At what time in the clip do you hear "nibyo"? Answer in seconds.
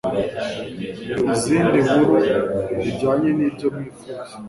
3.37-3.67